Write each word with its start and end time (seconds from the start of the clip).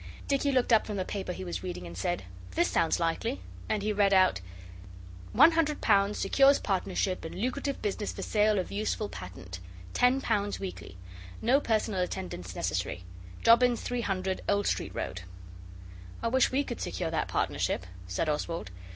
Dicky 0.27 0.51
looked 0.51 0.73
up 0.73 0.87
from 0.87 0.97
the 0.97 1.05
paper 1.05 1.31
he 1.31 1.43
was 1.43 1.61
reading 1.61 1.85
and 1.85 1.95
said, 1.95 2.23
'This 2.55 2.67
sounds 2.67 2.99
likely,' 2.99 3.39
and 3.69 3.83
he 3.83 3.93
read 3.93 4.15
out 4.15 4.41
'L100 5.35 6.15
secures 6.15 6.57
partnership 6.57 7.23
in 7.23 7.39
lucrative 7.39 7.83
business 7.83 8.11
for 8.11 8.23
sale 8.23 8.57
of 8.57 8.71
useful 8.71 9.09
patent. 9.09 9.59
L10 9.93 10.57
weekly. 10.57 10.97
No 11.39 11.59
personal 11.61 12.01
attendance 12.01 12.55
necessary. 12.55 13.03
Jobbins, 13.43 13.81
300, 13.81 14.41
Old 14.49 14.65
Street 14.65 14.95
Road.' 14.95 15.21
'I 16.23 16.29
wish 16.29 16.51
we 16.51 16.63
could 16.63 16.81
secure 16.81 17.11
that 17.11 17.27
partnership,' 17.27 17.85
said 18.07 18.27
Oswald. 18.27 18.71